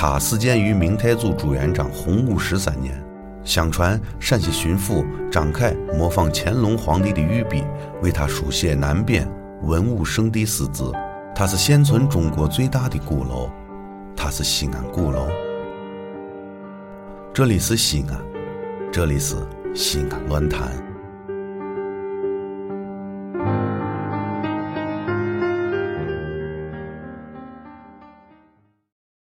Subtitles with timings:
[0.00, 2.94] 它始建于明太祖朱元璋洪武十三年，
[3.42, 7.64] 相传陕西巡抚张凯模仿乾隆皇帝的御笔，
[8.00, 9.28] 为他书写南边
[9.64, 10.92] 文武圣地四字，
[11.34, 13.50] 它是现存中国最大的鼓楼，
[14.16, 15.26] 它是西安鼓楼。
[17.34, 18.20] 这里是西安，
[18.92, 19.34] 这里是
[19.74, 20.87] 西安论坛。